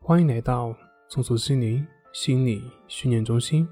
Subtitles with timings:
[0.00, 0.74] 欢迎来到
[1.08, 3.68] 松鼠心灵心理训练中心。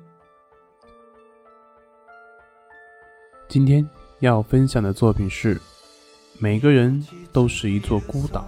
[3.49, 3.89] 今天
[4.21, 5.58] 要分享的作品是：
[6.39, 7.02] 每个人
[7.33, 8.45] 都是一座孤岛。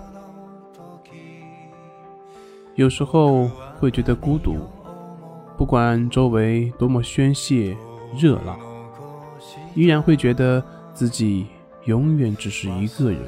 [2.74, 3.48] 有时候
[3.78, 4.58] 会觉得孤独，
[5.56, 7.74] 不管周围多么喧嚣
[8.14, 8.58] 热闹，
[9.74, 11.46] 依然会觉得自己
[11.86, 13.20] 永远只是一个人。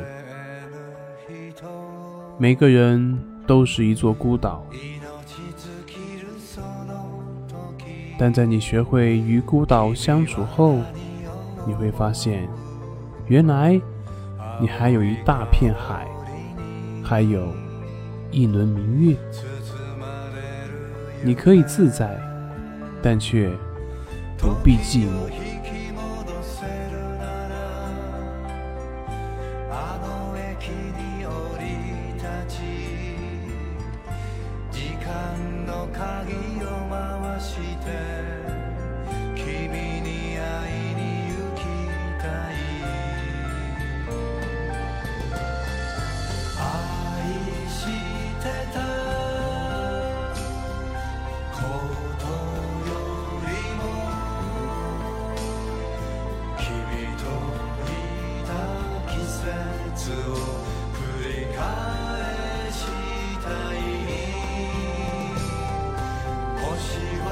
[2.38, 3.29] 每个人。
[3.50, 4.64] 都是一座孤岛，
[8.16, 10.78] 但在你学会与孤岛相处后，
[11.66, 12.48] 你会发现，
[13.26, 13.72] 原来
[14.60, 16.06] 你还有一大片海，
[17.02, 17.52] 还有
[18.30, 19.16] 一轮明月。
[21.24, 22.16] 你可以自在，
[23.02, 23.50] 但却
[24.38, 25.28] 不必寂寞。
[60.08, 60.14] 繰
[61.28, 61.60] り返
[62.72, 62.86] し
[63.44, 63.76] たい。
[66.56, 66.64] 星
[67.20, 67.28] は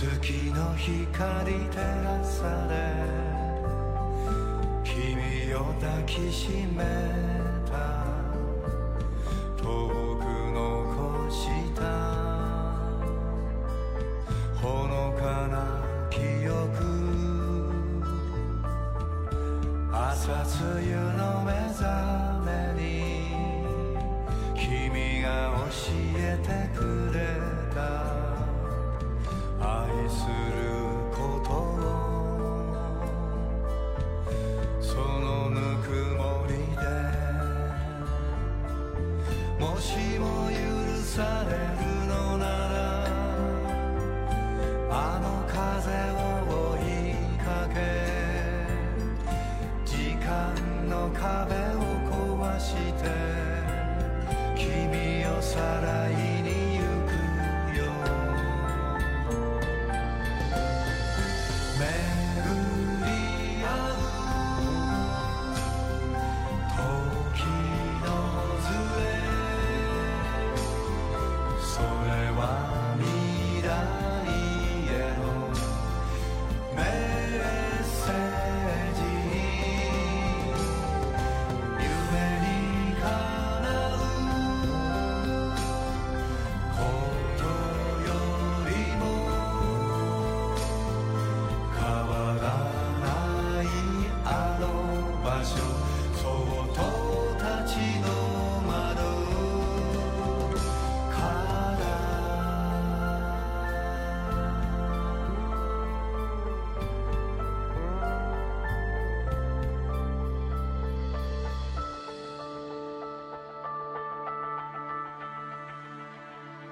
[0.00, 2.72] 月の光照らされ
[4.82, 6.82] 君を抱きしめ
[7.66, 8.06] た
[9.58, 9.62] 遠
[10.16, 10.24] く
[10.54, 11.44] 残し
[11.74, 11.80] た
[14.58, 15.54] ほのかな
[16.08, 16.56] 記憶。
[19.92, 20.42] 朝
[20.80, 21.84] 露の目覚
[22.46, 22.48] め
[22.80, 22.82] に
[24.56, 25.28] 君が
[25.68, 26.09] 教え
[52.70, 53.10] して
[54.56, 55.99] 君をさら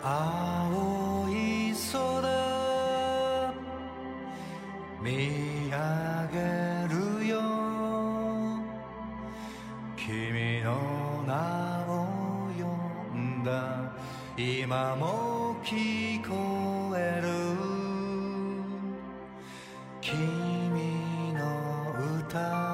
[0.00, 3.54] 青い空
[5.03, 5.76] 見上
[6.32, 6.38] げ
[6.88, 7.41] るよ。
[9.97, 11.90] 君の名を
[12.56, 13.93] 呼んだ。
[14.37, 17.28] 今も聞こえる。
[20.00, 21.43] 君の
[22.20, 22.68] 歌